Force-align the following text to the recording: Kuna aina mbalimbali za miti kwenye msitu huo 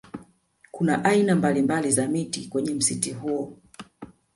Kuna 0.71 1.03
aina 1.05 1.35
mbalimbali 1.35 1.91
za 1.91 2.07
miti 2.07 2.47
kwenye 2.49 2.73
msitu 2.73 3.15
huo 3.15 3.57